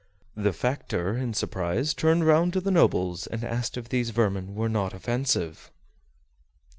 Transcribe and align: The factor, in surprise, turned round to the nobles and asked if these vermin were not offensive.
The 0.35 0.51
factor, 0.51 1.15
in 1.15 1.35
surprise, 1.35 1.93
turned 1.93 2.25
round 2.25 2.53
to 2.53 2.59
the 2.59 2.71
nobles 2.71 3.27
and 3.27 3.43
asked 3.43 3.77
if 3.77 3.89
these 3.89 4.09
vermin 4.09 4.55
were 4.55 4.67
not 4.67 4.95
offensive. 4.95 5.69